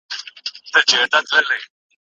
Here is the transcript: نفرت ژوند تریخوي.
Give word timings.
نفرت 0.67 0.85
ژوند 0.91 1.11
تریخوي. 1.31 1.59